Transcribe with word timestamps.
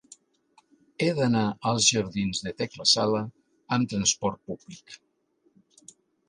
He 1.03 1.09
d'anar 1.17 1.43
als 1.71 1.89
jardins 1.95 2.41
de 2.47 2.53
Tecla 2.61 2.87
Sala 2.93 3.21
amb 3.77 3.93
trasport 3.93 4.41
públic. 4.49 4.99